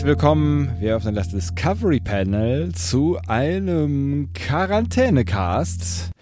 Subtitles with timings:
[0.00, 6.12] Herzlich willkommen, wir öffnen das Discovery Panel zu einem Quarantänecast.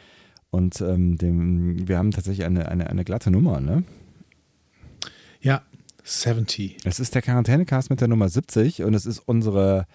[0.51, 3.85] Und ähm, dem, wir haben tatsächlich eine, eine, eine glatte Nummer, ne?
[5.41, 5.63] Ja,
[6.03, 6.79] 70.
[6.87, 9.87] Es ist der Quarantänecast mit der Nummer 70 und es ist unsere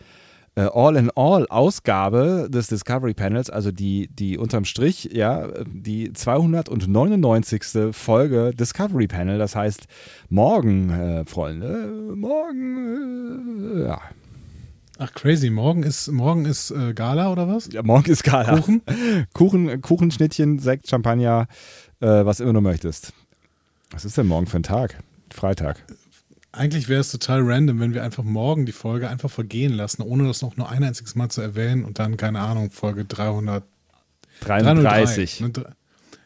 [0.62, 7.64] All-in-All-Ausgabe des Discovery Panels, also die, die unterm Strich, ja, die 299.
[7.92, 9.40] Folge Discovery Panel.
[9.40, 9.88] Das heißt,
[10.30, 14.02] morgen, äh, Freunde, morgen, äh, ja.
[15.00, 15.50] Ach, crazy.
[15.50, 17.70] Morgen ist, morgen ist äh, Gala oder was?
[17.72, 18.58] Ja, morgen ist Gala.
[18.58, 18.82] Kuchen?
[19.34, 21.48] Kuchen, Kuchenschnittchen, Sekt, Champagner,
[22.00, 23.12] äh, was immer du möchtest.
[23.90, 25.00] Was ist denn morgen für ein Tag?
[25.32, 25.84] Freitag.
[26.56, 30.28] Eigentlich wäre es total random, wenn wir einfach morgen die Folge einfach vergehen lassen, ohne
[30.28, 33.64] das noch nur ein einziges Mal zu erwähnen und dann, keine Ahnung, Folge 300.
[34.42, 35.40] 33.
[35.40, 35.74] 303.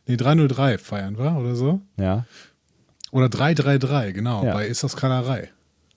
[0.06, 1.80] Nee, 303 feiern wir oder so.
[1.96, 2.26] Ja.
[3.12, 4.44] Oder 333, genau.
[4.44, 4.54] Ja.
[4.54, 5.50] Bei Ist das Kalerei.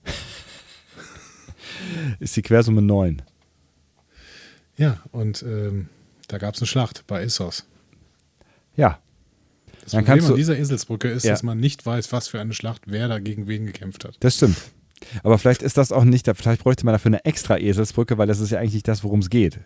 [2.19, 3.21] Ist die Quersumme 9.
[4.77, 5.89] Ja, und ähm,
[6.29, 7.65] da gab es eine Schlacht bei Issos.
[8.77, 8.99] Ja.
[9.91, 11.31] Das Dann Problem kannst du- an dieser Eselsbrücke ist, Ja.
[11.31, 14.15] dass man nicht weiß, was für eine Schlacht, wer da gegen wen gekämpft hat.
[14.21, 14.57] Das stimmt.
[15.23, 18.39] Aber vielleicht ist das auch nicht, vielleicht bräuchte man dafür eine extra Eselsbrücke, weil das
[18.39, 19.59] ist ja eigentlich das, worum es geht.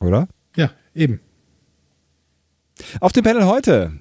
[0.00, 0.28] Oder?
[0.56, 1.20] Ja, eben.
[3.00, 3.92] Auf dem Panel heute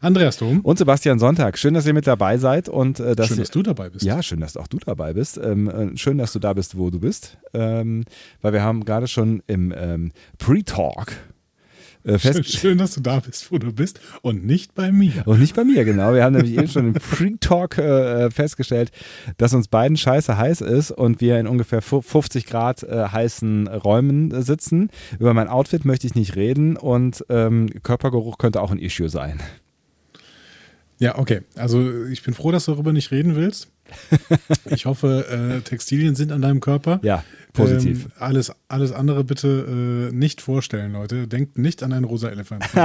[0.00, 1.58] Andreas Dom, und Sebastian Sonntag.
[1.58, 4.04] Schön, dass ihr mit dabei seid und äh, dass schön, ihr, dass du dabei bist.
[4.04, 5.38] Ja, schön, dass auch du dabei bist.
[5.38, 7.36] Ähm, äh, schön, dass du da bist, wo du bist.
[7.54, 8.04] Ähm,
[8.40, 11.12] weil wir haben gerade schon im ähm, Pre-Talk
[12.04, 15.22] äh, Schön, fest schön, dass du da bist, wo du bist und nicht bei mir.
[15.26, 16.14] Und nicht bei mir, genau.
[16.14, 18.90] Wir haben nämlich eben schon im Pre-Talk äh, festgestellt,
[19.36, 23.68] dass uns beiden scheiße heiß ist und wir in ungefähr fu- 50 Grad äh, heißen
[23.68, 24.90] Räumen sitzen.
[25.18, 29.40] Über mein Outfit möchte ich nicht reden und ähm, Körpergeruch könnte auch ein Issue sein.
[30.98, 31.40] Ja, okay.
[31.56, 33.68] Also ich bin froh, dass du darüber nicht reden willst.
[34.66, 37.00] Ich hoffe, äh, Textilien sind an deinem Körper.
[37.02, 38.06] Ja, positiv.
[38.06, 41.26] Ähm, alles, alles andere bitte äh, nicht vorstellen, Leute.
[41.28, 42.78] Denkt nicht an einen rosa Elefanten.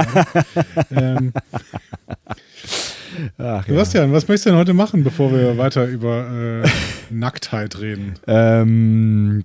[0.90, 1.32] ähm,
[3.38, 3.62] Ach, ja.
[3.62, 6.68] Sebastian, was möchtest du denn heute machen, bevor wir weiter über äh,
[7.10, 8.14] Nacktheit reden?
[8.26, 9.44] Ähm,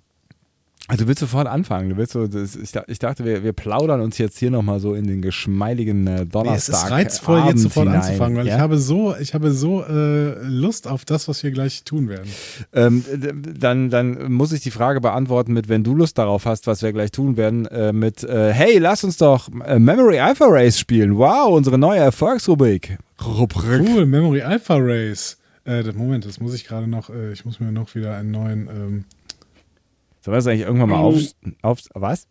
[0.90, 1.90] also du willst sofort anfangen.
[1.90, 4.94] Du willst so, das, ich, ich dachte, wir, wir plaudern uns jetzt hier nochmal so
[4.94, 6.76] in den geschmeidigen äh, Nee, es Donnerstag.
[6.76, 8.56] ist reizvoll, jetzt Abend sofort hinein, anzufangen, weil ja?
[8.56, 12.30] ich habe so, ich habe so äh, Lust auf das, was wir gleich tun werden.
[12.74, 13.06] Ähm,
[13.58, 16.92] dann, dann muss ich die Frage beantworten mit, wenn du Lust darauf hast, was wir
[16.92, 21.18] gleich tun werden, äh, mit, äh, hey, lass uns doch äh, Memory Alpha Race spielen.
[21.18, 22.98] Wow, unsere neue Erfolgsrubrik.
[23.24, 23.88] Rubrik.
[23.88, 25.38] Cool, Memory Alpha Race.
[25.66, 28.68] Äh, Moment, das muss ich gerade noch, ich muss mir noch wieder einen neuen.
[28.68, 29.06] Ähm,
[30.24, 31.22] Wir das eigentlich irgendwann mal auf,
[31.62, 32.28] auf was?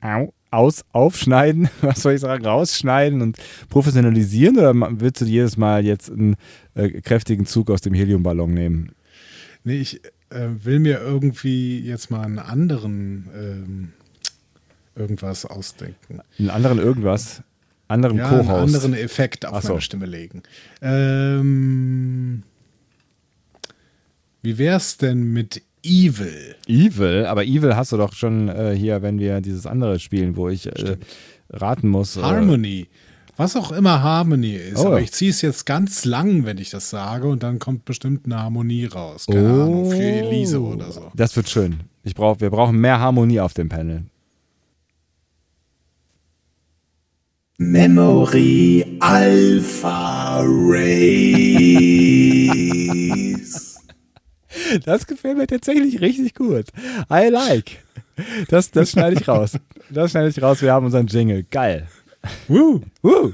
[0.00, 1.68] Au, aus, aufschneiden?
[1.80, 2.44] Was soll ich sagen?
[2.44, 3.38] Rausschneiden und
[3.68, 4.56] professionalisieren?
[4.58, 6.36] Oder willst du jedes Mal jetzt einen
[6.74, 8.92] äh, kräftigen Zug aus dem Heliumballon nehmen?
[9.66, 10.00] nee, ich
[10.30, 13.92] äh, will mir irgendwie jetzt mal einen anderen ähm,
[14.94, 16.20] irgendwas ausdenken.
[16.38, 17.42] Einen anderen irgendwas?
[17.88, 19.68] Anderen Ja, einen anderen Effekt auf so.
[19.70, 20.42] meine Stimme legen.
[20.80, 22.42] Ähm,
[24.42, 26.56] wie wär's denn mit Evil?
[26.66, 30.48] Evil, aber Evil hast du doch schon äh, hier, wenn wir dieses andere spielen, wo
[30.48, 30.96] ich äh,
[31.50, 32.16] raten muss.
[32.16, 32.88] Äh, Harmony.
[33.36, 34.78] Was auch immer Harmony ist.
[34.78, 34.86] Oh.
[34.86, 38.24] Aber ich ziehe es jetzt ganz lang, wenn ich das sage, und dann kommt bestimmt
[38.24, 39.26] eine Harmonie raus.
[39.30, 41.10] Keine oh, Ahnung, für Elise oder so.
[41.14, 41.80] Das wird schön.
[42.02, 44.04] Ich brauch, wir brauchen mehr Harmonie auf dem Panel.
[47.58, 51.96] Memory Alpha Race.
[54.84, 56.66] Das gefällt mir tatsächlich richtig gut.
[57.12, 57.78] I like.
[58.48, 59.52] Das, das schneide ich raus.
[59.90, 60.62] Das schneide ich raus.
[60.62, 61.44] Wir haben unseren Jingle.
[61.50, 61.86] Geil.
[62.48, 62.80] Woo.
[63.02, 63.30] Woo.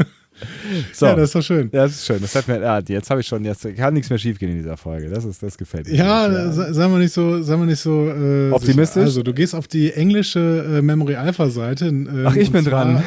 [0.92, 1.06] So.
[1.06, 1.70] Ja, das ist doch schön.
[1.72, 2.20] Ja, das ist schön.
[2.20, 4.76] Das hat mir, ja, jetzt habe ich schon, jetzt kann nichts mehr schiefgehen in dieser
[4.76, 5.08] Folge.
[5.08, 5.94] Das ist, das gefällt mir.
[5.94, 8.94] Ja, se- sei mal nicht so, sei mal nicht so äh, Optimistisch?
[8.94, 9.04] sicher.
[9.06, 10.40] Also du gehst auf die englische
[10.78, 11.86] äh, Memory Alpha Seite.
[11.86, 13.04] Ähm, Ach, ich bin dran.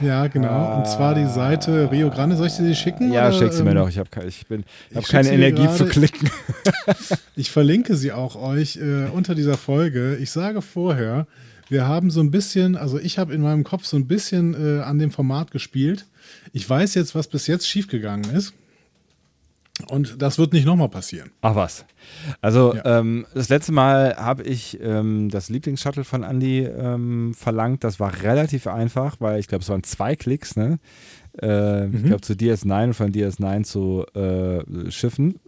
[0.00, 0.78] Ja, genau.
[0.78, 2.36] Und zwar die Seite Rio Grande.
[2.36, 3.12] Soll ich dir die schicken?
[3.12, 3.88] Ja, oder, schick sie mir ähm, doch.
[3.88, 6.30] Ich habe ich bin, ich hab keine Energie zu klicken.
[7.36, 10.16] Ich verlinke sie auch euch äh, unter dieser Folge.
[10.16, 11.26] Ich sage vorher,
[11.70, 14.82] wir haben so ein bisschen, also ich habe in meinem Kopf so ein bisschen äh,
[14.82, 16.04] an dem Format gespielt.
[16.52, 18.52] Ich weiß jetzt, was bis jetzt schiefgegangen ist.
[19.88, 21.30] Und das wird nicht nochmal passieren.
[21.42, 21.84] Ach was.
[22.40, 22.98] Also Ja.
[23.00, 27.84] ähm, das letzte Mal habe ich ähm, das Lieblingsshuttle von Andy ähm, verlangt.
[27.84, 30.56] Das war relativ einfach, weil ich glaube, es waren zwei Klicks.
[30.56, 30.78] Ne?
[31.40, 35.38] Äh, Ich glaube zu DS9 und von DS9 zu äh, Schiffen.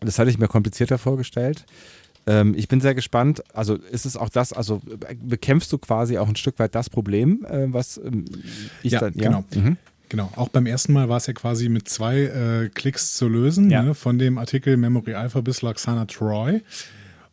[0.00, 1.64] Das hatte ich mir komplizierter vorgestellt.
[2.26, 3.42] Ähm, ich bin sehr gespannt.
[3.54, 6.90] Also ist es auch das, also äh, bekämpfst du quasi auch ein Stück weit das
[6.90, 8.24] Problem, äh, was ähm,
[8.82, 9.44] ich Ja, dann, genau.
[9.54, 9.76] Mhm.
[10.08, 13.70] Genau, auch beim ersten Mal war es ja quasi mit zwei äh, Klicks zu lösen,
[13.70, 13.82] Ja.
[13.82, 16.62] ne, von dem Artikel Memory Alpha bis Laxana Troy.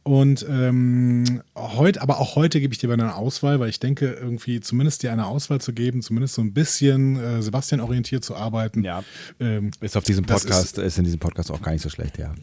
[0.04, 4.60] Und ähm, heute, aber auch heute gebe ich dir eine Auswahl, weil ich denke, irgendwie
[4.60, 8.84] zumindest dir eine Auswahl zu geben, zumindest so ein bisschen äh, Sebastian orientiert zu arbeiten.
[8.84, 9.04] Ja.
[9.40, 12.18] Ähm, Ist auf diesem Das Podcast, ist, in diesem Podcast auch gar nicht so schlecht,
[12.18, 12.34] ja.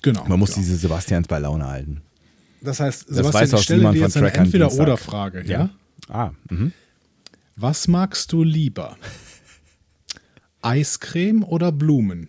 [0.00, 0.24] genau.
[0.28, 0.62] Man muss genau.
[0.62, 2.00] diese Sebastians bei Laune halten.
[2.62, 4.32] Das heißt, weiß Sebastian, auch ich stelle dir von jetzt eine.
[4.32, 5.44] Entweder-Oder-Frage.
[5.46, 5.68] Ja?
[6.08, 6.72] Ah, mhm.
[7.56, 8.96] Was magst du lieber?
[10.62, 12.28] Eiscreme oder Blumen?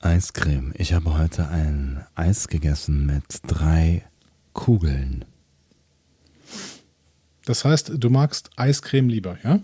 [0.00, 0.72] Eiscreme.
[0.76, 4.04] Ich habe heute ein Eis gegessen mit drei
[4.52, 5.24] Kugeln.
[7.46, 9.60] Das heißt, du magst Eiscreme lieber, ja?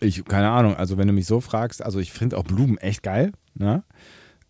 [0.00, 3.02] Ich, keine Ahnung, also wenn du mich so fragst, also ich finde auch Blumen echt
[3.02, 3.84] geil, ne?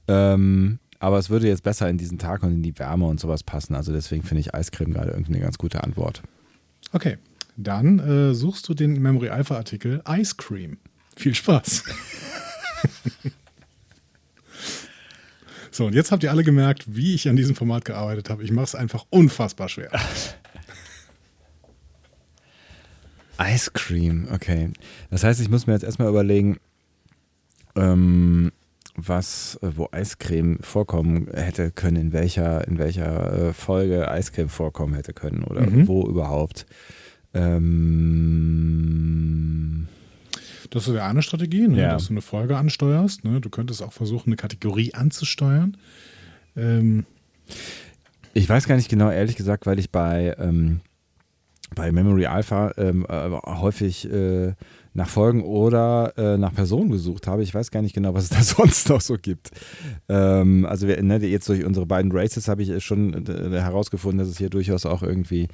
[0.08, 3.42] Ähm, aber es würde jetzt besser in diesen Tag und in die Wärme und sowas
[3.42, 3.74] passen.
[3.74, 6.22] Also deswegen finde ich Eiscreme gerade irgendwie eine ganz gute Antwort.
[6.92, 7.18] Okay,
[7.56, 10.78] dann äh, suchst du den Memory Alpha Artikel Ice Cream.
[11.16, 11.84] Viel Spaß.
[15.70, 18.42] so, und jetzt habt ihr alle gemerkt, wie ich an diesem Format gearbeitet habe.
[18.44, 19.90] Ich mache es einfach unfassbar schwer.
[23.40, 24.70] Ice Cream, okay.
[25.10, 26.58] Das heißt, ich muss mir jetzt erstmal überlegen,
[27.74, 28.52] ähm,
[28.94, 35.14] was, wo Eiscreme vorkommen hätte können, in welcher, in welcher äh, Folge Eiscreme vorkommen hätte
[35.14, 35.88] können oder Mhm.
[35.88, 36.66] wo überhaupt.
[37.32, 37.72] Ähm,
[40.72, 41.82] Das wäre eine Strategie, ne?
[41.82, 41.92] Ja.
[41.92, 43.24] dass du eine Folge ansteuerst.
[43.24, 43.42] Ne?
[43.42, 45.76] Du könntest auch versuchen, eine Kategorie anzusteuern.
[46.56, 47.04] Ähm,
[48.32, 50.80] ich weiß gar nicht genau, ehrlich gesagt, weil ich bei, ähm,
[51.74, 54.54] bei Memory Alpha ähm, äh, häufig äh,
[54.94, 57.42] nach Folgen oder äh, nach Personen gesucht habe.
[57.42, 59.50] Ich weiß gar nicht genau, was es da sonst noch so gibt.
[60.08, 64.28] Ähm, also wir, ne, jetzt durch unsere beiden Races habe ich schon äh, herausgefunden, dass
[64.28, 65.48] es hier durchaus auch irgendwie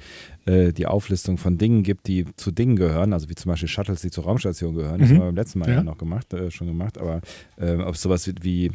[0.45, 4.01] äh, die Auflistung von Dingen gibt, die zu Dingen gehören, also wie zum Beispiel Shuttles,
[4.01, 4.99] die zur Raumstation gehören.
[4.99, 5.13] Das Mhm.
[5.13, 5.83] haben wir beim letzten Mal ja, Ja.
[5.83, 7.21] noch gemacht, äh, schon gemacht, aber
[7.57, 8.71] ähm, ob es sowas wie, wie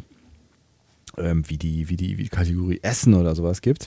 [1.18, 3.86] ähm, die, wie, die, wie Kategorie Essen oder sowas gibt.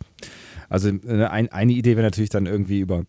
[0.69, 3.03] Also äh, ein, eine Idee wäre natürlich dann irgendwie über,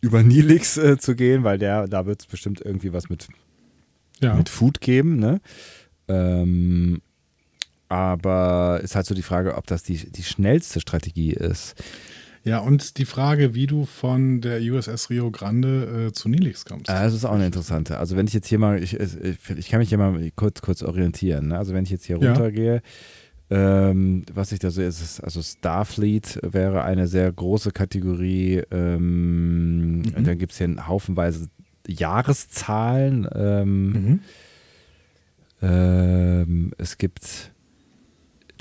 [0.00, 3.28] über Nilix äh, zu gehen, weil der, da wird es bestimmt irgendwie was mit,
[4.20, 4.34] ja.
[4.34, 5.16] mit Food geben.
[5.18, 5.40] Ne?
[6.08, 7.00] Ähm,
[7.88, 11.74] aber ist halt so die Frage, ob das die, die schnellste Strategie ist.
[12.44, 16.88] ja, und die Frage, wie du von der USS Rio Grande äh, zu Nilix kommst.
[16.88, 17.98] Ah, Das ist auch eine interessante.
[17.98, 20.82] Also wenn ich jetzt hier mal, ich, ich, ich kann mich hier mal kurz, kurz
[20.82, 21.48] orientieren.
[21.48, 21.58] Ne?
[21.58, 22.30] Also wenn ich jetzt hier Ja.
[22.32, 22.80] runtergehe,
[23.50, 28.62] ähm, was ich da sehe, ist, es- also Starfleet wäre eine sehr große Kategorie.
[28.70, 30.24] Ähm, Mhm.
[30.24, 31.48] Dann gibt es hier haufenweise
[31.86, 33.28] Jahreszahlen.
[33.34, 34.20] Ähm, Mhm.
[35.62, 37.52] ähm, es gibt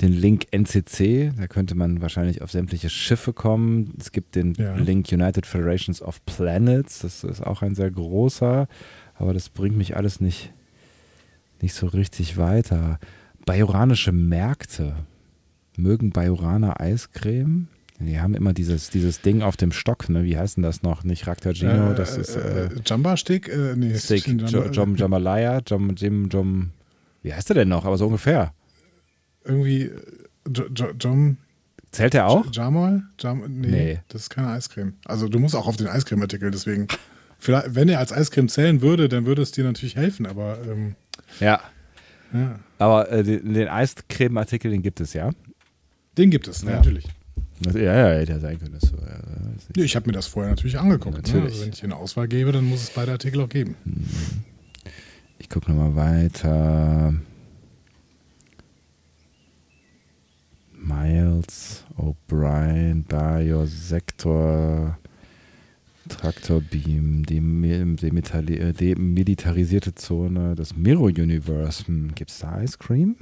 [0.02, 3.94] den Link NCC, da könnte man wahrscheinlich auf sämtliche Schiffe kommen.
[4.00, 4.76] Es gibt den Ja.
[4.76, 8.68] Link United Federations of Planets, das ist auch ein sehr großer,
[9.16, 10.54] aber das bringt mich alles nicht,
[11.62, 12.98] nicht so richtig weiter.
[13.46, 14.96] Bajoranische Märkte.
[15.78, 17.68] Mögen Bajoraner Eiscreme?
[18.00, 20.24] Die haben immer dieses, dieses Ding auf dem Stock, ne?
[20.24, 21.04] Wie heißt denn das noch?
[21.04, 23.50] Nicht Raktagino, das ist äh, äh, Jamba Stick?
[23.50, 26.72] Äh, nee, Stick, Jamba- Jo- Jom Jambalaya, Jom, Jim, Jom.
[27.24, 27.84] Wie heißt der denn noch?
[27.86, 28.54] Aber so ungefähr.
[29.44, 30.02] Irgendwie äh,
[30.56, 31.38] Jo- Jo- Jom
[31.92, 32.46] Zählt der auch?
[32.54, 33.04] Jamal?
[33.20, 34.00] Jam, nee, Nee.
[34.10, 34.94] das ist keine Eiscreme.
[35.06, 36.88] Also du musst auch auf den Eiscreme-Artikel, deswegen.
[37.40, 40.96] Vielleicht, wenn er als Eiscreme zählen würde, dann würde es dir natürlich helfen, aber ähm,
[41.40, 41.60] Ja.
[42.34, 42.60] Ja.
[42.78, 45.32] Aber äh, den, den Eiscreme-Artikel, den gibt es ja.
[46.18, 46.78] Den gibt es, ne, Ja.
[46.78, 47.06] natürlich.
[47.74, 48.78] Ja, ja, hätte ja sein können.
[48.80, 51.16] Das, so, ja, ich habe mir das vorher natürlich angeguckt.
[51.16, 51.22] Ne?
[51.22, 51.54] Natürlich.
[51.54, 53.76] Also wenn ich eine Auswahl gebe, dann muss es beide Artikel auch geben.
[55.40, 57.14] Ich gucke nochmal weiter.
[60.74, 64.98] Miles, O'Brien, Biosektor,
[66.10, 71.88] Traktorbeam, die demitali- äh, demilitarisierte Zone, das Mirror-Universe.
[71.88, 73.16] Hm, Gibt es da Ice Cream?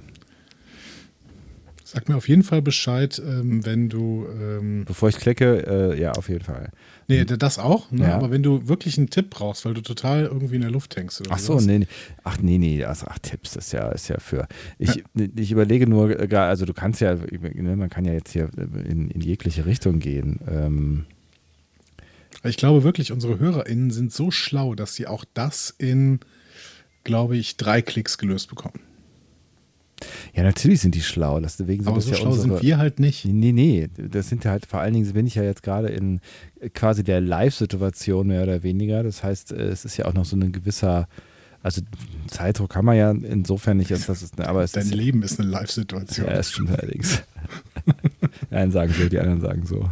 [1.89, 4.27] Sag mir auf jeden Fall Bescheid, ähm, wenn du.
[4.29, 6.70] Ähm, Bevor ich klicke, äh, ja, auf jeden Fall.
[7.08, 8.03] nee, das auch, ne?
[8.03, 8.15] Ja.
[8.15, 11.22] aber wenn du wirklich einen Tipp brauchst, weil du total irgendwie in der Luft hängst.
[11.22, 11.88] Oder Ach so, nee, nee.
[12.25, 14.50] Ach nee, nee, also, ach Tipps, das ist ja, ist ja für.
[14.77, 15.01] Ich,
[15.38, 19.10] ich überlege nur, äh, also du kannst ja, ne, man kann ja jetzt hier in,
[19.10, 20.41] in jegliche Richtung gehen.
[20.46, 21.06] Ähm,
[22.44, 26.20] Ich glaube wirklich, unsere HörerInnen sind so schlau, dass sie auch das in,
[27.03, 28.79] glaube ich, drei Klicks gelöst bekommen.
[30.34, 31.39] Ja, natürlich sind die schlau.
[31.39, 33.25] Deswegen sind Aber so ja schlau unsere, sind wir halt nicht.
[33.25, 36.20] Nee, nee, das sind ja halt, vor allen Dingen bin ich ja jetzt gerade in
[36.60, 39.03] äh, quasi der Live-Situation mehr oder weniger.
[39.03, 41.08] Das heißt, äh, es ist ja auch noch so ein gewisser,
[41.63, 41.82] also
[42.27, 45.50] Zeitdruck kann man ja insofern nicht, dass es, aber es Dein ist, Leben ist eine
[45.50, 46.27] Live-Situation.
[46.27, 47.24] ja, es stimmt allerdings.
[48.51, 49.89] die einen sagen so, die anderen sagen so.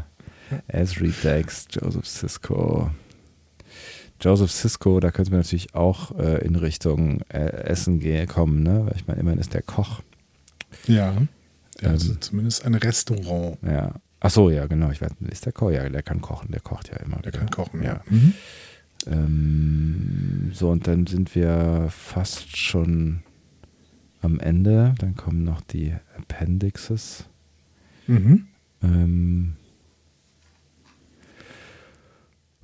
[0.68, 2.92] Esri Dex, Joseph Cisco.
[4.22, 8.86] Joseph Cisco, da könnte man natürlich auch äh, in Richtung äh, Essen gehen, kommen, ne?
[8.86, 10.02] Weil ich meine, immerhin ist der Koch.
[10.88, 11.16] Ja.
[11.84, 12.18] Hat Ähm.
[12.22, 13.58] zumindest ein Restaurant.
[13.62, 13.94] Ja.
[14.22, 14.90] Ach so, ja, genau.
[14.92, 15.70] Ich weiß, ist der Koch?
[15.72, 16.50] Ja, der kann kochen.
[16.52, 17.18] Der kocht ja immer.
[17.18, 17.40] Der wieder.
[17.40, 17.94] kann kochen, ja.
[17.96, 18.02] ja.
[18.10, 18.34] Mhm.
[19.08, 23.22] Ähm, so, und dann sind wir fast schon
[24.22, 24.96] am Ende.
[25.00, 27.26] Dann kommen noch die Appendixes.
[28.08, 28.48] Mhm.
[28.82, 29.56] Ähm,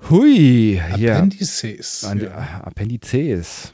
[0.10, 1.18] hui, ja.
[1.18, 2.08] Appendices.
[2.14, 2.32] Die, ja.
[2.32, 3.74] ah, Appendices.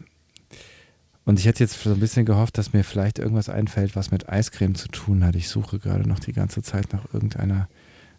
[1.25, 4.29] Und ich hätte jetzt so ein bisschen gehofft, dass mir vielleicht irgendwas einfällt, was mit
[4.29, 5.35] Eiscreme zu tun hat.
[5.35, 7.67] Ich suche gerade noch die ganze Zeit nach irgendeiner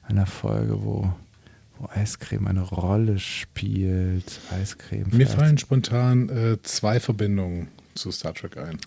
[0.02, 1.12] einer Folge, wo,
[1.78, 4.40] wo Eiscreme eine Rolle spielt.
[4.50, 5.06] Eiscreme.
[5.12, 8.78] Mir fallen spontan äh, zwei Verbindungen zu Star Trek ein.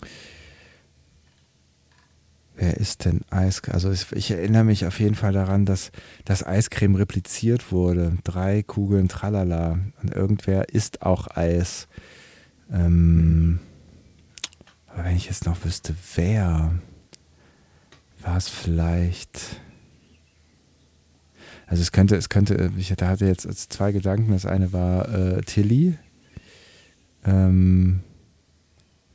[2.54, 3.74] Wer ist denn Eiscreme?
[3.74, 5.90] Also ich, ich erinnere mich auf jeden Fall daran, dass
[6.24, 8.18] das Eiscreme repliziert wurde.
[8.24, 9.78] Drei Kugeln Tralala.
[10.02, 11.88] Und irgendwer isst auch Eis.
[12.70, 13.58] Ähm,
[14.86, 16.74] aber wenn ich jetzt noch wüsste, wer,
[18.20, 19.60] war es vielleicht.
[21.66, 24.32] Also es könnte, es könnte, ich da hatte jetzt zwei Gedanken.
[24.32, 25.96] Das eine war äh, Tilly.
[27.24, 28.00] Ähm,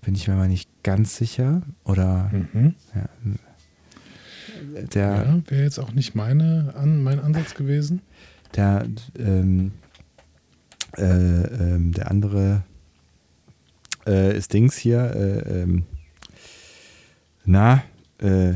[0.07, 1.63] bin ich mir mal nicht ganz sicher.
[1.83, 2.75] Oder Mhm.
[4.93, 8.01] der, Ja, wäre jetzt auch nicht meine, an, mein Ansatz gewesen.
[8.55, 8.87] der,
[9.19, 9.73] ähm,
[10.95, 12.63] äh, ähm, der andere
[14.05, 15.13] äh, ist Dings hier.
[15.13, 15.83] Äh, ähm,
[17.43, 17.83] na,
[18.19, 18.53] äh,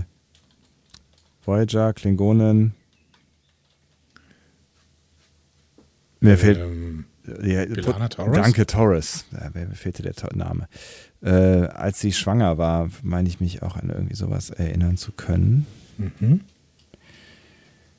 [1.46, 2.75] Voyager, Klingonen.
[6.22, 6.60] Mir fehlt.
[6.60, 7.08] Ähm,
[7.43, 8.36] Ja, B'Elanna Torres?
[8.36, 9.25] Danke, Torres.
[9.34, 10.70] Ja, mir fehlte der Name.
[11.23, 15.65] Äh, als sie schwanger war, meine ich mich auch an irgendwie sowas erinnern zu können.
[15.97, 16.41] mhm.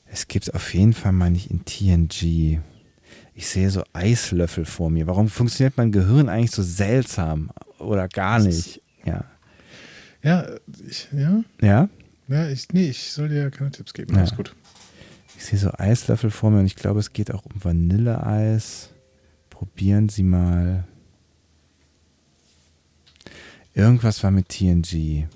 [0.07, 2.59] Es gibt auf jeden Fall, meine ich, in TNG.
[3.35, 5.07] Ich sehe so Eislöffel vor mir.
[5.07, 7.50] Warum funktioniert mein Gehirn eigentlich so seltsam?
[7.79, 8.83] Oder gar nicht?
[9.07, 9.25] Ja.
[10.23, 10.47] Ja,
[10.87, 11.88] ich, ja, Ja?
[12.29, 14.12] ja, ich, nee, ich soll dir ja keine Tipps geben.
[14.12, 14.21] Ja.
[14.21, 14.55] Alles gut.
[15.38, 18.91] Ich sehe so Eislöffel vor mir und ich glaube, es geht auch um Vanilleeis.
[19.49, 20.85] Probieren Sie mal.
[23.75, 25.26] Irgendwas war mit TNG.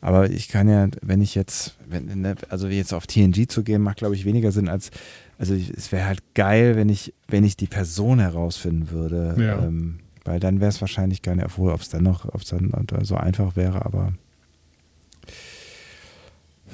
[0.00, 3.82] Aber ich kann ja, wenn ich jetzt, wenn, ne, also jetzt auf TNG zu gehen,
[3.82, 4.90] macht glaube ich weniger Sinn als,
[5.38, 9.36] also ich, es wäre halt geil, wenn ich, wenn ich die Person herausfinden würde.
[9.38, 9.62] Ja.
[9.62, 12.48] Ähm, weil dann wäre es wahrscheinlich gar nicht, obwohl, ob es dann noch, ob es
[12.48, 14.12] dann so einfach wäre, aber.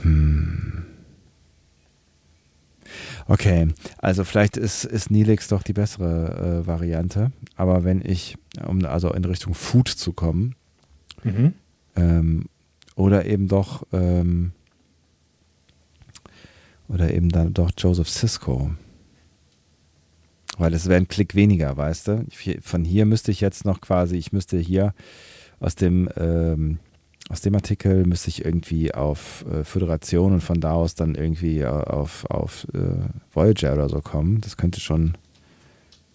[0.02, 0.84] Hm.
[3.28, 3.68] Okay,
[3.98, 7.32] also vielleicht ist, ist Nilix doch die bessere äh, Variante.
[7.56, 10.54] Aber wenn ich, um also in Richtung Food zu kommen,
[11.24, 11.54] Mhm.
[11.96, 12.44] ähm,
[12.94, 14.52] oder eben doch, ähm,
[16.88, 18.70] oder eben dann doch Joseph Cisco.
[20.58, 22.26] Weil es wäre ein Klick weniger, weißt du?
[22.62, 24.94] Von hier müsste ich jetzt noch quasi, ich müsste hier
[25.60, 26.78] aus dem, ähm,
[27.28, 31.58] aus dem Artikel müsste ich irgendwie auf äh, Föderation und von da aus dann irgendwie
[31.58, 34.40] äh, auf, auf äh, Voyager oder so kommen.
[34.40, 35.18] Das könnte schon,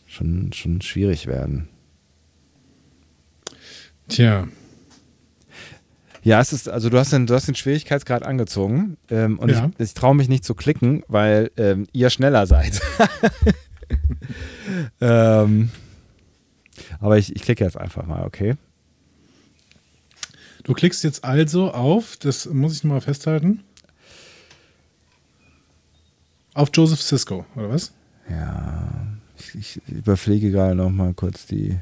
[0.08, 1.68] schon, schon schwierig werden.
[4.12, 4.48] Tja,
[6.24, 9.72] Ja, es ist, also du hast den, du hast den Schwierigkeitsgrad angezogen ähm, und Ja.
[9.78, 12.80] ich, ich traue mich nicht zu klicken, weil ähm, ihr schneller seid.
[15.02, 15.72] ähm,
[17.00, 18.56] aber ich, ich klicke jetzt einfach mal, okay?
[20.64, 23.64] du klickst jetzt also auf, das muss ich nochmal festhalten,
[26.54, 27.94] auf Joseph Cisco, oder was?
[28.30, 29.08] Ja,
[29.40, 31.80] ich, ich überfliege gerade noch mal kurz die.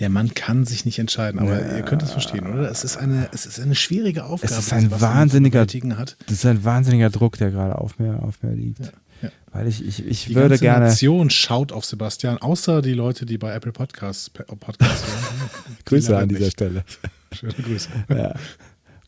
[0.00, 1.76] Der Mann kann sich nicht entscheiden, aber Ja.
[1.76, 2.70] ihr könnt es verstehen, oder?
[2.70, 4.54] Es ist eine, es ist eine schwierige Aufgabe.
[4.54, 5.60] ist ein die wahnsinniger-
[5.96, 6.16] hat.
[6.26, 8.80] Das ist ein wahnsinniger Druck, der gerade auf mir, auf mir liegt.
[8.80, 8.90] Ja,
[9.22, 9.28] ja.
[9.52, 10.86] Weil ich, ich, ich Die würde ganze gerne.
[10.86, 15.50] Nation schaut auf Sebastian, außer die Leute, die bei Apple Podcasts, Podcasts hören.
[15.80, 16.52] Die Grüße an dieser nicht.
[16.52, 16.84] Stelle.
[17.32, 17.88] Schöne Grüße.
[18.08, 18.34] Ja.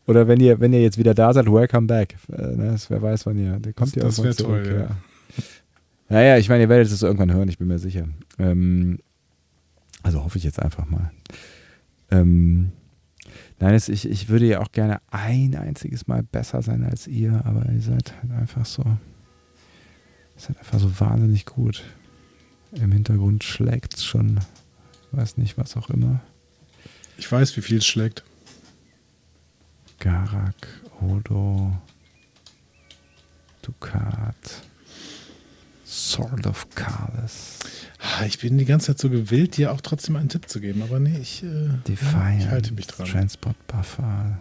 [0.06, 2.16] Oder wenn ihr, wenn ihr jetzt wieder da seid, welcome back.
[2.30, 3.58] Äh, ne, wer weiß, wann ihr.
[3.60, 4.96] Der kommt Das- ja das irgendwann wär toll, ja.
[6.08, 8.06] Naja, ich meine, ihr werdet es irgendwann hören, ich bin mir sicher.
[8.38, 8.98] Ähm,
[10.02, 11.10] also hoffe ich jetzt einfach mal.
[12.10, 12.72] Ähm,
[13.58, 17.44] nein, es, ich, ich würde ja auch gerne ein einziges Mal besser sein als ihr,
[17.44, 18.82] aber ihr seid halt einfach so.
[18.82, 18.98] Ihr
[20.36, 21.84] seid einfach so wahnsinnig gut.
[22.72, 24.40] Im Hintergrund schlägt es schon,
[25.12, 26.20] weiß nicht, was auch immer.
[27.18, 28.24] Ich weiß, wie viel es schlägt.
[29.98, 30.66] Garak,
[31.00, 31.72] Odo,
[33.62, 34.62] Ducat,
[35.86, 37.61] Sword of Ah,
[38.26, 40.98] Ich bin die ganze Zeit so gewillt, dir auch trotzdem einen Tipp zu geben, aber
[41.00, 43.06] nee, ich, äh, ich halte mich dran.
[43.06, 44.38] Transport Buffer.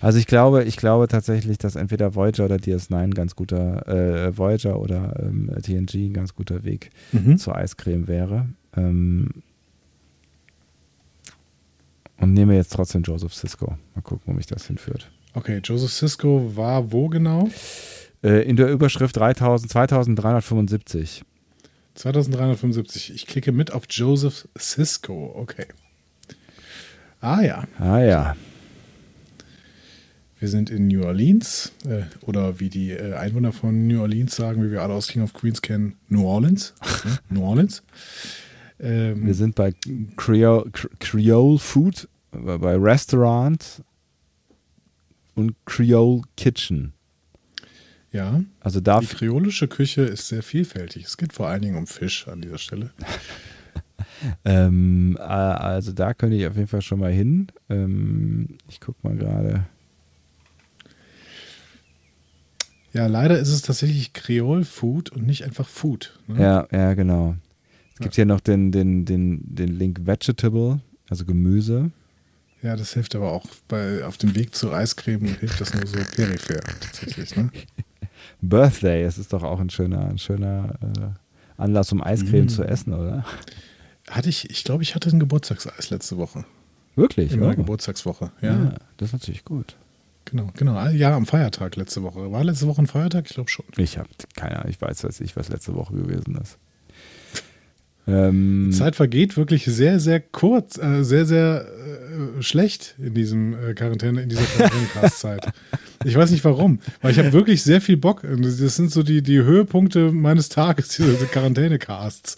[0.00, 4.36] Also ich glaube, ich glaube tatsächlich, dass entweder Voyager oder DS9 ein ganz guter, äh,
[4.36, 7.38] Voyager oder ähm, TNG ein ganz guter Weg Mhm.
[7.38, 8.48] zur Eiscreme wäre.
[8.76, 9.30] Ähm,
[12.20, 13.76] und nehme jetzt trotzdem Joseph Cisco.
[13.94, 15.10] Mal gucken, wo mich das hinführt.
[15.34, 17.48] Okay, Joseph Cisco war wo genau?
[18.22, 21.22] Äh, in der Überschrift 3000, 2375.
[21.98, 23.12] 2375.
[23.14, 25.32] Ich klicke mit auf Joseph Cisco.
[25.34, 25.66] Okay.
[27.20, 28.36] Ah ja, Ah ja.
[30.38, 31.72] wir sind in New Orleans.
[31.84, 35.22] Äh, oder wie die äh, Einwohner von New Orleans sagen, wie wir alle aus King
[35.22, 36.74] of Queens kennen, New Orleans.
[37.04, 37.18] Ne?
[37.30, 37.82] New Orleans.
[38.78, 39.74] Ähm, Wir sind bei
[40.16, 43.82] Creole, Creole Food, bei Restaurant
[45.34, 46.92] und Creole Kitchen.
[48.12, 51.04] Ja, Also die darf, kreolische Küche ist sehr vielfältig.
[51.04, 52.90] Es geht vor allen Dingen um Fisch an dieser Stelle.
[54.44, 57.48] ähm, äh, also da könnte ich auf jeden Fall schon mal hin.
[57.68, 59.66] Ähm, ich guck mal gerade.
[62.94, 66.18] Ja, leider ist es tatsächlich Creole Food und nicht einfach Food.
[66.26, 66.42] Ne?
[66.42, 67.36] Ja, ja, genau.
[67.92, 71.90] Es gibt hier noch den, den, den, den Link Vegetable, also Gemüse.
[72.62, 75.98] Ja, das hilft aber auch bei, auf dem Weg zur Eiscreme hilft das nur so
[76.16, 77.36] peripher tatsächlich.
[77.36, 77.50] Ne?
[78.40, 82.48] Birthday, es ist doch auch ein schöner, ein schöner äh, Anlass, um Eiscreme Mm.
[82.48, 83.24] zu essen, oder?
[84.10, 86.44] Hatte ich, ich glaube, ich hatte ein Geburtstagseis letzte Woche.
[86.96, 87.32] Wirklich?
[87.32, 87.56] In meiner Oh.
[87.56, 88.30] Geburtstagswoche.
[88.40, 88.52] ja.
[88.64, 89.76] Ja, das ist natürlich gut.
[90.24, 90.86] genau, genau.
[90.88, 92.30] Ja, am Feiertag letzte Woche.
[92.32, 93.26] War letzte Woche ein Feiertag?
[93.28, 93.64] Ich glaube schon.
[93.76, 96.58] Ich habe keine Ahnung, ich weiß weiß ich, was letzte Woche gewesen ist.
[98.08, 103.52] Ähm, Die Zeit vergeht wirklich sehr, sehr kurz, äh, sehr, sehr äh, schlecht in diesem
[103.52, 105.52] äh, Quarantäne, in dieser Quarantänecast-Zeit.
[106.04, 108.22] ich weiß nicht warum, weil ich habe wirklich sehr viel Bock.
[108.22, 112.36] Das sind so die, die Höhepunkte meines Tages, diese Quarantäne-Casts.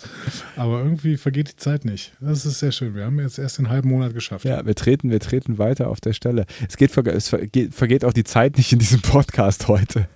[0.57, 2.13] Aber irgendwie vergeht die Zeit nicht.
[2.21, 2.95] Das ist sehr schön.
[2.95, 4.45] Wir haben jetzt erst den halben Monat geschafft.
[4.45, 6.47] ja, wir treten, wir treten weiter auf der Stelle.
[6.69, 10.09] Es, geht, es vergeht, vergeht auch die Zeit nicht in diesem Podcast heute.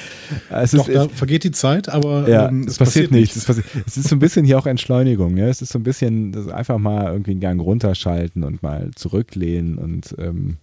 [0.50, 3.36] es Doch, ist, da vergeht die Zeit, aber Ja, ähm, es, passiert, nichts.
[3.36, 5.34] Es, passiert, es ist so ein bisschen hier auch Entschleunigung.
[5.34, 5.48] Ne?
[5.48, 9.78] Es ist so ein bisschen das einfach mal irgendwie einen Gang runterschalten und mal zurücklehnen.
[9.78, 10.56] Und ähm,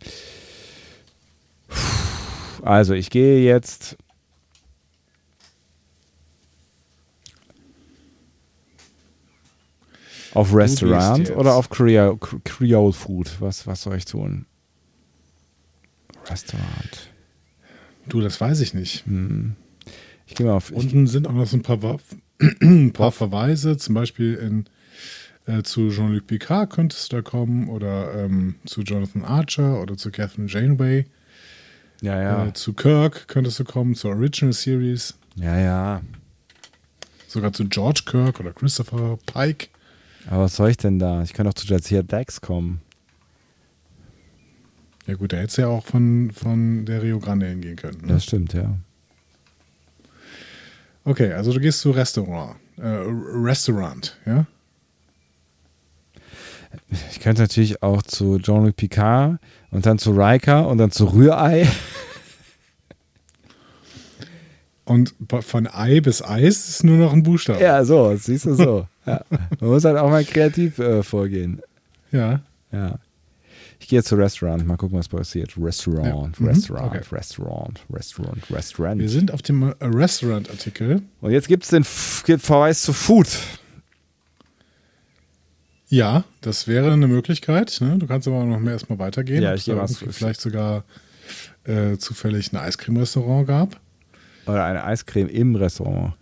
[2.63, 3.98] also ich gehe jetzt.
[10.34, 13.38] Auf Restaurant oder auf Creole, Creole Food?
[13.39, 14.46] Was, was soll ich tun?
[16.30, 17.09] Restaurant.
[18.10, 19.06] Du, das weiß ich nicht.
[19.06, 19.56] Hm.
[20.28, 20.72] Ich gehe mal auf.
[20.72, 21.80] Unten sind auch noch so ein paar,
[22.62, 24.65] ein paar Verweise, zum Beispiel in,
[25.45, 30.12] äh, zu Jean-Luc Picard könntest du da kommen oder ähm, zu Jonathan Archer oder zu
[30.12, 31.06] Catherine Janeway.
[32.02, 32.48] ja, ja.
[32.48, 35.15] Äh, zu Kirk könntest du kommen, zur Original Series.
[35.36, 36.02] ja, ja.
[37.28, 39.67] Sogar zu George Kirk oder Christopher Pike.
[40.28, 41.22] Aber was soll ich denn da?
[41.22, 42.82] Ich kann doch zu Jazia Dax kommen.
[45.10, 48.02] Ja gut, da hättest du ja auch von, von der Rio Grande hingehen können.
[48.02, 48.10] Ne?
[48.10, 48.78] Das stimmt, ja.
[51.04, 52.58] Okay, also du gehst zu Restaurant.
[52.78, 54.45] Äh, Restaurant, ja?
[57.10, 59.39] Ich könnte natürlich auch zu Jean-Luc Picard
[59.72, 61.67] und dann zu Riker und dann zu Rührei.
[64.86, 67.63] Und von Ei bis Eis ist nur noch ein Buchstabe.
[67.63, 68.88] Ja, so, siehst du so.
[69.08, 69.26] Ja.
[69.60, 71.63] Man muss halt auch mal kreativ äh, vorgehen.
[72.12, 72.41] ja.
[72.72, 73.00] Ja.
[73.82, 75.54] Ich gehe jetzt zu Restaurant, mal gucken, was passiert.
[75.58, 76.06] Restaurant,
[76.38, 76.44] Ja.
[76.44, 76.48] Mhm.
[76.48, 77.04] Restaurant, Okay.
[77.15, 79.00] Restaurant, Restaurant, Restaurant.
[79.02, 81.02] Wir sind auf dem äh, Restaurant-Artikel.
[81.22, 83.28] Und jetzt gibt es den Verweis zu Food.
[85.88, 87.78] Ja, das wäre eine Möglichkeit.
[87.82, 87.98] Ne?
[87.98, 89.42] Du kannst aber noch mehr erstmal weitergehen.
[89.42, 90.84] Ja, ich es gehe irgendwie vielleicht sogar
[91.63, 93.80] äh, zufällig ein Eiscreme-Restaurant gab.
[94.46, 96.13] Oder eine Eiscreme im Restaurant.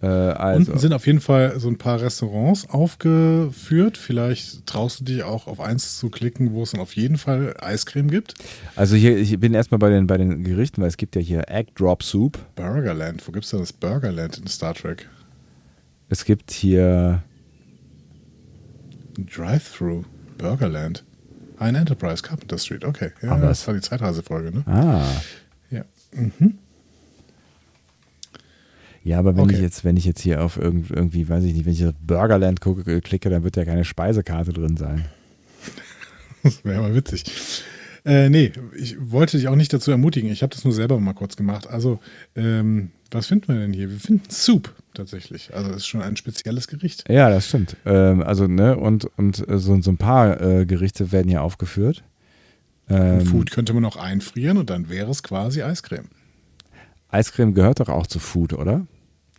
[0.00, 3.96] Äh, also, Unten sind auf jeden Fall so ein paar Restaurants aufgeführt.
[3.98, 7.54] Vielleicht traust du dich auch auf eins zu klicken, wo es dann auf jeden Fall
[7.58, 8.34] Eiscreme gibt.
[8.76, 11.48] also hier, ich bin erstmal bei den, bei den Gerichten, weil es gibt ja hier
[11.48, 12.38] Egg Drop Soup.
[12.54, 13.26] Burgerland.
[13.26, 15.08] Wo gibt es denn das Burgerland in Star Trek?
[16.08, 17.22] Es gibt hier
[19.18, 20.04] Drive-Thru.
[20.38, 21.04] Burgerland.
[21.58, 22.84] Ein Enterprise, Carpenter Street.
[22.84, 23.10] Okay.
[23.20, 24.62] Ja, Aber das war die Zeitreisefolge, ne?
[24.66, 25.04] Ah.
[25.70, 25.84] Ja.
[26.12, 26.58] Mhm.
[29.08, 29.54] Ja, aber wenn Okay.
[29.54, 31.94] ich jetzt, wenn ich jetzt hier auf irgend, irgendwie, weiß ich nicht, wenn ich auf
[32.00, 35.06] Burgerland gucke, äh, klicke, dann wird ja keine Speisekarte drin sein.
[36.44, 37.24] Das wäre mal witzig.
[38.04, 40.30] Äh, nee, ich wollte dich auch nicht dazu ermutigen.
[40.30, 41.66] Ich habe das nur selber mal kurz gemacht.
[41.66, 41.98] Also,
[42.36, 43.90] ähm, was finden wir denn hier?
[43.90, 45.52] Wir finden Soup tatsächlich.
[45.52, 47.04] Also, das ist schon ein spezielles Gericht.
[47.10, 47.76] Ja, das stimmt.
[47.84, 52.04] Ähm, also, ne, und, und äh, so, so ein paar äh, Gerichte werden hier aufgeführt.
[52.88, 56.06] Ähm, Food könnte man auch einfrieren und dann wäre es quasi Eiscreme.
[57.10, 58.86] Eiscreme gehört doch auch zu Food, oder?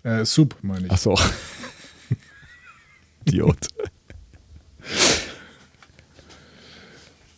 [0.09, 0.91] Äh, Soup, meine ich.
[0.91, 1.17] Ach so.
[3.25, 3.67] Idiot.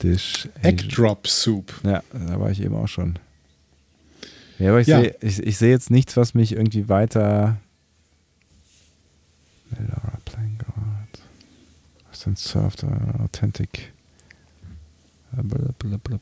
[0.01, 0.47] Dish.
[0.63, 1.73] Egg Drop Soup.
[1.83, 3.19] Ja, da war ich eben auch schon.
[4.57, 5.01] Ja, aber ich Ja.
[5.01, 7.57] sehe ich, ich seh jetzt nichts, was mich irgendwie weiter.
[9.71, 11.21] Melora Playing God.
[12.09, 13.91] Was denn served uh, authentic?
[15.31, 16.19] Blablabla.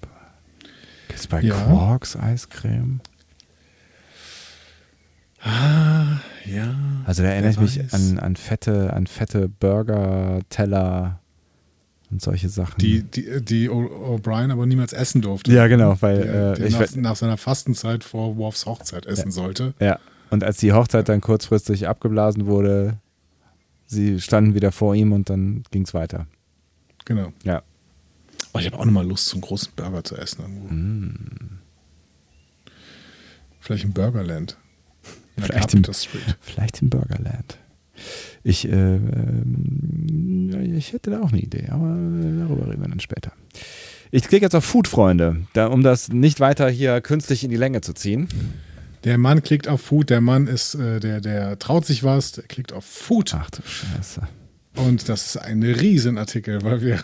[1.08, 1.56] Gibt's bei Ja.
[1.66, 3.02] Quarks Eiscreme?
[5.42, 6.76] Ah, ja.
[7.06, 11.20] Also da erinnere ich mich an, an fette, an fette Burger, Teller
[12.12, 12.78] und solche Sachen.
[12.80, 15.52] Die, die, die O'Brien aber niemals essen durfte.
[15.52, 19.32] ja, genau, weil Der, äh, der ich, nach, nach seiner Fastenzeit vor Worfs Hochzeit essen
[19.32, 19.74] sollte.
[19.80, 20.00] Ja,
[20.30, 22.98] und als die Hochzeit dann kurzfristig abgeblasen wurde,
[23.86, 26.28] sie standen wieder vor ihm und dann ging es weiter.
[27.06, 27.32] Genau.
[27.44, 27.64] Ja.
[28.54, 30.74] Oh, ich habe auch nochmal Lust, so einen großen Burger zu essen irgendwo.
[30.74, 31.60] Mm.
[33.60, 34.58] Vielleicht im Burgerland.
[35.40, 35.84] In Vielleicht im-.
[36.42, 37.58] Vielleicht im Burgerland.
[38.44, 43.00] Ich, äh, ja, ich hätte da auch eine Idee, aber äh, darüber reden wir dann
[43.00, 43.34] später.
[44.12, 47.58] Ich klicke jetzt auf Food, Freunde, da, um das nicht weiter hier künstlich in die
[47.58, 48.28] Länge zu ziehen.
[49.04, 52.46] Der Mann klickt auf Food, der Mann ist, äh, der, der traut sich was, der
[52.46, 53.34] klickt auf Food.
[53.34, 54.22] Ach du Scheiße.
[54.76, 57.04] Und das ist ein Riesenartikel, weil wir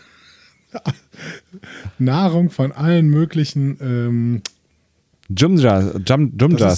[2.00, 4.42] Nahrung von allen möglichen, ähm,
[5.30, 6.76] Jumja, Jum, Jumja.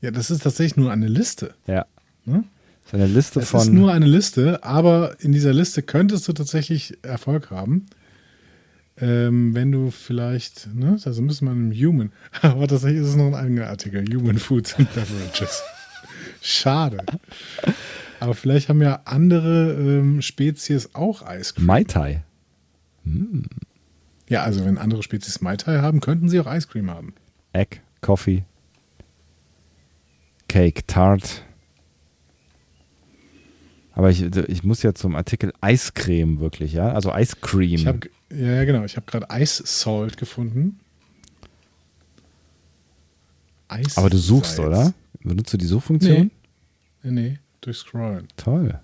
[0.00, 1.54] Ja, das ist tatsächlich nur eine Liste.
[1.66, 1.86] Ja.
[2.24, 2.44] Ne?
[2.84, 3.60] Das ist eine Liste Es von.
[3.60, 7.86] ist nur eine Liste, aber in dieser Liste könntest du tatsächlich Erfolg haben.
[9.00, 13.26] Ähm, wenn du vielleicht, ne, also müssen wir einem Human, aber tatsächlich ist es noch
[13.26, 15.62] ein eigener Artikel, Human Foods and Beverages.
[16.42, 16.98] Schade.
[18.20, 21.66] Aber vielleicht haben ja andere ähm, Spezies auch Eiscreme.
[21.66, 22.24] Mai Tai.
[24.28, 27.14] Ja, also wenn andere Spezies Mai Tai haben, könnten sie auch Eiscreme haben.
[27.52, 28.44] Egg, Coffee,
[30.48, 31.44] Cake, Tart.
[33.92, 36.92] Aber ich, ich muss ja zum Artikel Eiscreme wirklich, ja?
[36.92, 37.74] Also Eiscreme.
[37.74, 40.78] Ich habe ja, genau, ich habe gerade Ice Salt gefunden.
[43.68, 44.68] Eis Aber du suchst, Salz.
[44.68, 44.94] oder?
[45.22, 46.30] Benutzt du die Suchfunktion?
[47.02, 48.28] Nee, nee, durch Scrollen.
[48.36, 48.80] Toll.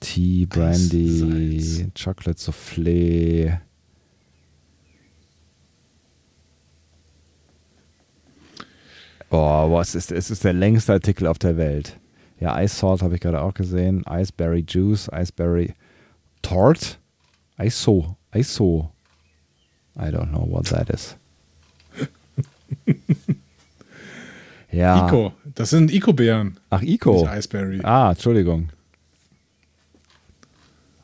[0.00, 1.90] Tea, Brandy.
[1.94, 3.60] Chocolate Soufflé.
[9.34, 11.98] Boah, es ist, es ist der längste Artikel auf der Welt.
[12.38, 14.04] Ja, Ice Salt habe ich gerade auch gesehen.
[14.08, 15.74] Iceberry Juice, Iceberry
[16.40, 17.00] Tart.
[17.58, 18.92] ISO, ISO.
[19.96, 21.16] I don't know what that is.
[24.70, 25.04] ja.
[25.04, 27.28] Ico, das sind Ico-Beeren, Ach, Ico.
[27.28, 27.80] Iceberry.
[27.82, 28.68] Ah, Entschuldigung.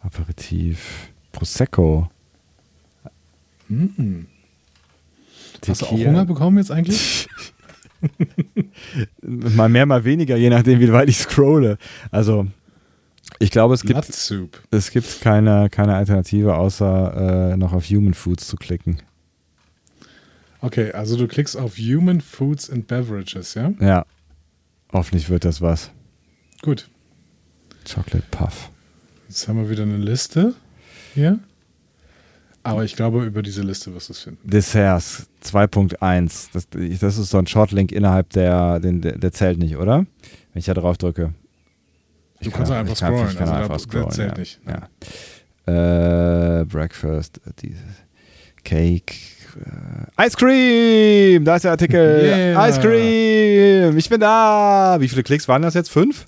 [0.03, 1.11] Aperitif.
[1.33, 2.09] Prosecco.
[3.67, 4.29] Hm.
[5.67, 5.91] Hast du auch.
[5.91, 7.27] Hunger bekommen jetzt eigentlich?
[9.23, 11.79] Mal mehr, mal weniger, je nachdem, wie weit ich scrolle.
[12.11, 12.47] Also,
[13.39, 14.09] ich glaube, es gibt,
[14.71, 18.99] es gibt keine, keine Alternative, außer äh, noch auf Human Foods zu klicken.
[20.61, 23.73] Okay, also du klickst auf Human Foods and Beverages, ja?
[23.81, 24.05] Ja.
[24.93, 25.91] Hoffentlich wird das was.
[26.63, 26.91] Gut.
[27.89, 28.71] Chocolate Puff.
[29.29, 30.55] Jetzt haben wir wieder eine Liste
[31.15, 31.39] hier.
[32.63, 34.49] Aber ich glaube, über diese Liste wirst du es finden.
[34.49, 36.49] Desserts 2.1.
[36.53, 36.69] Das,
[37.01, 40.05] das ist so ein Shortlink innerhalb der, den, der, zählt nicht, oder?
[40.53, 41.33] Wenn ich da drauf drücke.
[42.43, 44.39] Du kannst auch- einfach ich kann- scrollen, Ich kann also einfach scrollen, der zählt ja.
[44.39, 44.61] nicht.
[45.67, 46.61] Ja.
[46.61, 47.81] Äh, Breakfast, dieses
[48.65, 49.15] Cake.
[50.19, 51.45] Äh, Ice Cream!
[51.45, 52.23] Da ist der Artikel.
[52.23, 52.69] Yeah.
[52.69, 53.97] Ice Cream!
[53.97, 54.97] Ich bin da!
[55.01, 55.91] Wie viele Klicks waren das jetzt?
[55.91, 56.27] Fünf?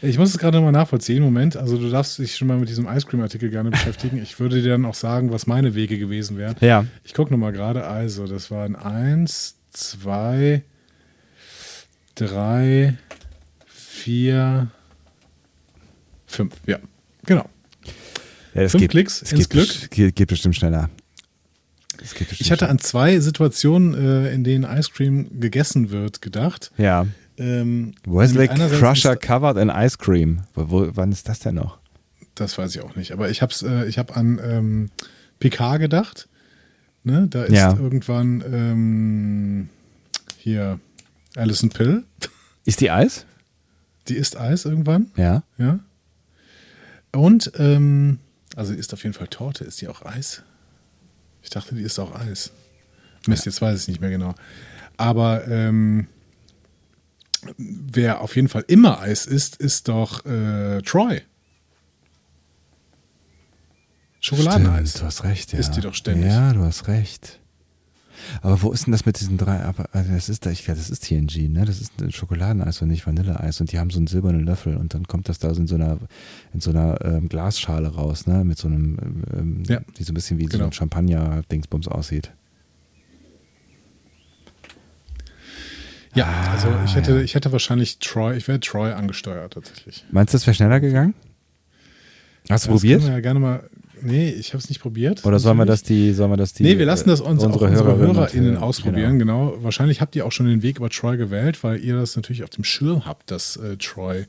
[0.00, 1.22] Ich muss es gerade nochmal nachvollziehen.
[1.22, 4.22] Moment, also du darfst dich schon mal mit diesem Ice Cream Artikel gerne beschäftigen.
[4.22, 6.54] Ich würde dir dann auch sagen, was meine Wege gewesen wären.
[6.60, 6.84] Ja.
[7.04, 7.84] Ich gucke nochmal gerade.
[7.84, 10.62] Also, das waren eins, zwei,
[12.14, 12.96] drei,
[13.66, 14.68] vier,
[16.26, 16.54] fünf.
[16.66, 16.78] Ja,
[17.26, 17.48] genau.
[18.54, 19.90] ja Fünf geht, Klicks es ins geht, Glück.
[19.90, 20.90] Geht, geht bestimmt schneller.
[21.98, 26.70] Geht bestimmt Ich hatte an zwei Situationen, äh, in denen Ice Cream gegessen wird, gedacht.
[26.76, 26.84] schneller.
[26.84, 27.06] Ja.
[27.38, 30.42] Ähm, Wesley Crusher ist- covered in Ice Cream.
[30.54, 31.78] Wo, wo, wann ist das denn noch?
[32.34, 33.12] Das weiß ich auch nicht.
[33.12, 34.90] Aber ich habe äh, ich hab an ähm,
[35.40, 36.28] Picard gedacht.
[37.04, 37.26] Ne?
[37.28, 37.76] Da ist Ja.
[37.76, 39.68] irgendwann ähm,
[40.36, 40.78] hier
[41.36, 42.04] Alison Pill.
[42.64, 43.24] Ist die Eis?
[44.08, 45.10] Die isst Eis irgendwann.
[45.16, 45.42] Ja.
[45.58, 45.78] Ja.
[47.12, 48.18] Und, ähm,
[48.56, 49.64] also die isst auf jeden Fall Torte.
[49.64, 50.42] Ist die auch Eis?
[51.42, 52.50] Ich dachte, die ist auch Eis.
[53.26, 54.34] Mist, jetzt weiß ich es nicht mehr genau.
[54.96, 56.06] Aber ähm,
[57.56, 61.22] wer auf jeden Fall immer Eis isst, ist doch äh, Troy.
[64.20, 64.90] Schokoladeneis.
[64.90, 65.58] Stimmt, du hast recht, ja.
[65.58, 66.30] Isst die doch ständig.
[66.30, 67.38] Ja, du hast recht.
[68.42, 69.62] Aber wo ist denn das mit diesen drei?
[69.62, 71.64] Aber also das ist, ich glaube, das ist TNG, ne?
[71.64, 73.60] Das ist ein Schokoladeneis und nicht Vanilleeis.
[73.60, 75.76] Und die haben so einen silbernen Löffel und dann kommt das da so in so
[75.76, 75.98] einer,
[76.52, 78.44] in so einer ähm, Glasschale raus, ne?
[78.44, 80.66] Mit so einem, ähm, Ja, die so ein bisschen wie so genau.
[80.66, 82.32] ein Champagner-Dingsbums aussieht.
[86.14, 90.04] Ja, Ah, also ich hätte, ich hätte wahrscheinlich Troy, ich wäre Troy angesteuert tatsächlich.
[90.10, 91.14] Meinst du, das wäre schneller gegangen?
[92.50, 93.00] Hast du Das probiert?
[93.00, 93.68] können wir ja gerne mal.
[94.00, 95.24] Nee, ich habe es nicht probiert.
[95.26, 96.62] Oder sollen wir das die, sollen wir das die?
[96.62, 99.56] Nee, wir lassen das uns äh, unsere, auch unsere Hörerinnen ausprobieren, genau.
[99.62, 102.50] Wahrscheinlich habt ihr auch schon den Weg über Troy gewählt, weil ihr das natürlich auf
[102.50, 104.26] dem Schirm habt, dass äh, Troy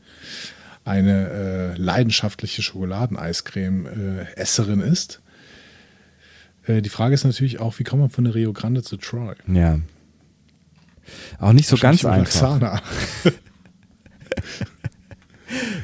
[0.86, 5.22] eine äh, leidenschaftliche Schokoladeneiscreme-Esserin ist.
[6.66, 9.36] Äh, die Frage ist natürlich auch, wie kommt man von der Rio Grande zu Troy?
[9.48, 9.80] Ja.
[11.40, 12.82] Auch nicht so ganz einfach.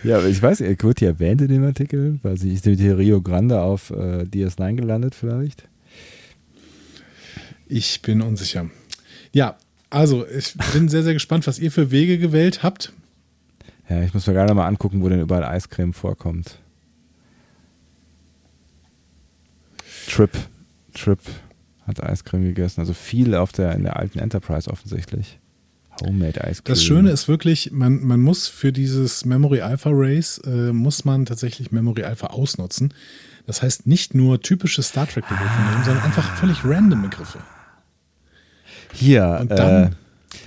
[0.03, 2.79] Ja, aber ich weiß, er wird hier erwähnt in dem Artikel, weil sie ist mit
[2.79, 5.67] Rio Grande auf äh, DS9 gelandet vielleicht.
[7.67, 8.69] Ich bin unsicher.
[9.31, 9.57] Ja,
[9.89, 12.93] also ich bin sehr, sehr gespannt, was ihr für Wege gewählt habt.
[13.89, 16.59] Ja, ich muss mir gerade mal angucken, wo denn überall Eiscreme vorkommt.
[20.07, 20.31] Trip.
[20.93, 21.19] Trip
[21.87, 22.79] hat Eiscreme gegessen.
[22.81, 25.39] Also viel auf der, in der alten Enterprise offensichtlich.
[26.01, 26.73] Homemade Eiscreme.
[26.73, 31.25] Das Schöne ist wirklich, man, man muss für dieses Memory Alpha Race, äh, muss man
[31.25, 32.93] tatsächlich Memory Alpha ausnutzen.
[33.47, 37.39] Das heißt nicht nur typische Star Trek Begriffe nehmen, sondern einfach völlig random Begriffe.
[38.93, 39.89] Hier, Und dann- äh,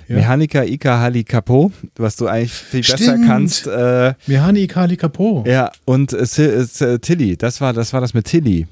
[0.08, 0.16] Ja.
[0.16, 3.26] Mechanica Ika Hali Capo, was du eigentlich viel besser Stimmt.
[3.26, 3.66] kannst.
[3.66, 5.44] Äh, Mehani Kali Capo.
[5.46, 8.66] Ja, und äh, äh, Tilly, das war, das war das mit Tilly.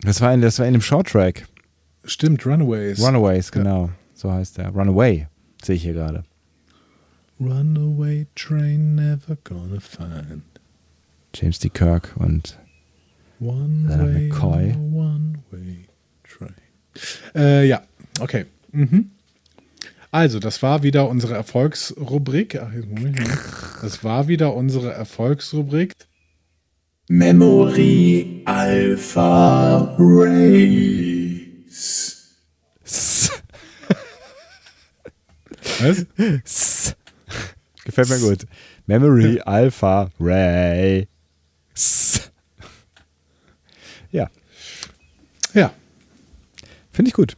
[0.00, 1.44] Das war in, das war in dem Shorttrack.
[2.04, 3.00] Stimmt, Runaways.
[3.00, 3.90] Runaways, genau.
[4.14, 4.68] So heißt der.
[4.70, 5.26] Runaway,
[5.62, 6.24] sehe ich hier gerade.
[7.40, 10.42] Runaway train never gonna find.
[11.34, 11.68] James D.
[11.70, 12.58] Kirk und
[13.40, 14.74] One Leonard way, McCoy.
[14.92, 15.86] one way
[16.22, 16.54] train.
[17.34, 17.82] Äh, ja,
[18.20, 18.46] okay.
[18.72, 19.10] Mhm.
[20.10, 22.60] Also, das war wieder unsere Erfolgsrubrik.
[22.60, 23.12] Ach, jetzt mal.
[23.80, 25.94] Das war wieder unsere Erfolgsrubrik.
[27.08, 31.11] Memory Alpha Race.
[35.80, 36.96] Was?
[37.84, 38.46] Gefällt mir gut.
[38.86, 41.08] Memory Alpha Ray.
[44.10, 44.30] Ja,
[45.54, 45.72] Ja,
[46.92, 47.36] finde ich gut.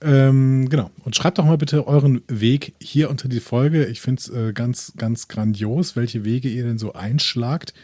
[0.00, 0.90] ähm, genau.
[1.04, 3.86] Und schreibt doch mal bitte euren Weg hier unter die Folge.
[3.86, 7.74] Ich finde es äh, ganz, ganz grandios, welche Wege ihr denn so einschlagt.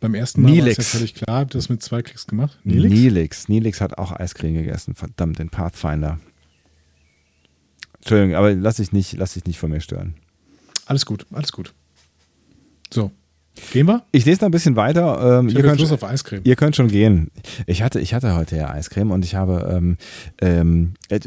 [0.00, 0.88] Beim ersten Mal war es ja Nilix.
[0.90, 2.58] völlig klar, habt ihr das mit zwei Klicks gemacht?
[2.64, 3.48] Nilix.
[3.48, 4.94] Nilix hat auch Eiscreme gegessen.
[4.94, 6.20] Verdammt, den Pathfinder.
[7.98, 10.14] Entschuldigung, aber lass dich nicht, lass dich nicht von mir stören.
[10.86, 11.74] Alles gut, alles gut.
[12.92, 13.10] So,
[13.72, 14.04] gehen wir?
[14.12, 15.40] Ich lese noch ein bisschen weiter.
[15.40, 16.40] Ähm, Ich ihr, könnt, Lust auf Eiscreme.
[16.44, 17.30] ihr könnt schon gehen.
[17.66, 19.98] Ich hatte, ich hatte heute ja Eiscreme und ich habe ähm,
[20.40, 21.18] ähm, äh,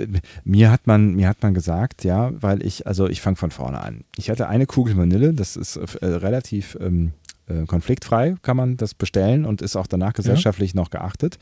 [0.43, 3.81] mir hat man mir hat man gesagt, ja, weil ich also ich fange von vorne
[3.81, 4.05] an.
[4.17, 7.11] Ich hatte eine Kugel Vanille, das ist äh, relativ ähm,
[7.51, 11.37] äh, konfliktfrei, kann man das bestellen und ist auch danach gesellschaftlich noch geachtet.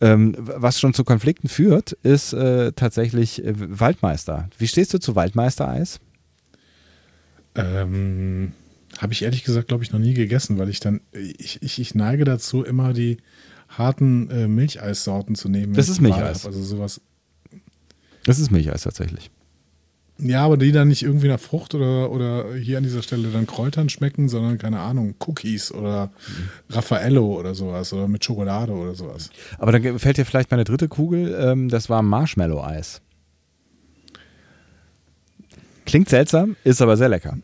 [0.00, 4.48] Ähm, was schon zu Konflikten führt, ist äh, tatsächlich äh, Waldmeister.
[4.58, 6.00] Wie stehst du zu Waldmeister-Eis?
[7.54, 8.52] Ähm,
[8.98, 11.94] habe ich ehrlich gesagt, glaube ich, noch nie gegessen, weil ich dann, ich, ich, ich
[11.94, 13.18] neige dazu, immer die
[13.68, 15.74] harten äh, Milcheissorten zu nehmen.
[15.74, 16.46] Das ist Milcheis.
[16.46, 17.00] Also sowas.
[18.24, 19.30] Das ist Milcheis tatsächlich.
[20.22, 23.46] Ja, aber die dann nicht irgendwie nach Frucht oder, oder hier an dieser Stelle dann
[23.46, 26.10] Kräutern schmecken, sondern keine Ahnung, Cookies oder
[26.68, 29.30] Raffaello oder sowas oder mit Schokolade oder sowas.
[29.58, 33.00] Aber dann gefällt dir vielleicht meine dritte Kugel, ähm, das war Marshmallow-Eis.
[35.86, 37.38] Klingt seltsam, ist aber sehr lecker.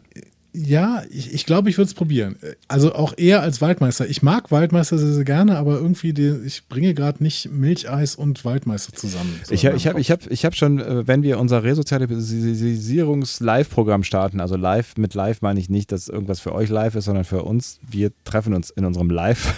[0.58, 2.36] Ja, ich, ich glaube, ich würde es probieren.
[2.66, 4.08] Also auch eher als Waldmeister.
[4.08, 8.42] Ich mag Waldmeister sehr, sehr gerne, aber irgendwie, die, ich bringe gerade nicht Milcheis und
[8.46, 9.38] Waldmeister zusammen.
[9.44, 14.02] So Ich habe ich hab, ich hab, ich hab schon, äh, wenn wir unser Resozialisierungs-Live-Programm
[14.02, 17.24] starten, also live, mit live meine ich nicht, dass irgendwas für euch live ist, sondern
[17.24, 17.78] für uns.
[17.86, 19.52] Wir treffen uns in unserem Live.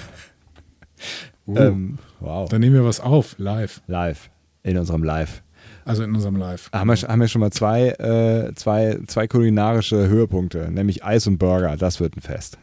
[1.47, 2.49] Uh, ähm, wow.
[2.49, 3.83] Dann nehmen wir was auf, live.
[3.87, 4.31] Live.
[4.65, 5.45] In unserem Live.
[5.85, 6.71] Also in unserem Live.
[6.73, 11.39] Haben wir, haben wir schon mal zwei, äh, zwei, zwei kulinarische Höhepunkte, nämlich Eis und
[11.39, 11.77] Burger.
[11.77, 12.59] Das wird ein Fest.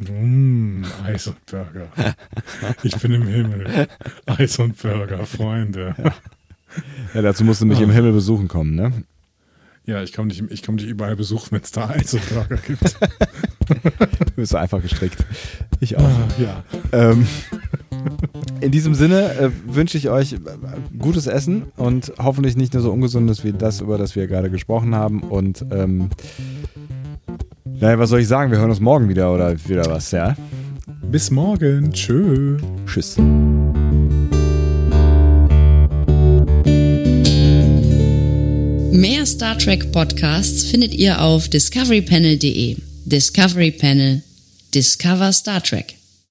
[0.00, 1.88] Mmh, Eis und Burger.
[2.82, 3.88] Ich bin im Himmel.
[4.26, 5.94] Eis und Burger, Freunde.
[7.14, 8.92] Ja, dazu musst du mich im Himmel besuchen kommen, ne?
[9.84, 12.56] Ja, ich komme dich, ich komm dich überall besuchen, wenn es da Eis und Burger
[12.56, 12.96] gibt.
[13.72, 15.24] Du bist einfach gestrickt.
[15.80, 16.02] Ich auch.
[16.02, 16.64] Ah, ja.
[16.92, 17.26] Ähm,
[18.60, 20.38] In diesem Sinne äh, wünsche ich euch äh,
[20.98, 24.94] gutes Essen und hoffentlich nicht nur so ungesundes wie das, über das wir gerade gesprochen
[24.94, 25.20] haben.
[25.20, 26.10] Und ähm,
[27.80, 28.52] naja, was soll ich sagen?
[28.52, 30.36] Wir hören uns morgen wieder oder wieder was, ja?
[31.10, 31.92] Bis morgen.
[31.92, 32.58] Tschö.
[32.86, 33.18] Tschüss.
[38.92, 42.76] Mehr Star Trek Podcasts findet ihr auf discoverypanel.de.
[43.04, 44.22] Discovery Panel.
[44.72, 45.96] Discover Star Trek.